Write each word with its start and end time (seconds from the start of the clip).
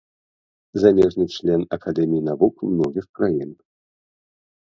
Замежны 0.83 1.25
член 1.33 1.61
акадэмій 1.77 2.25
навук 2.29 2.55
многіх 2.71 3.05
краін. 3.19 3.51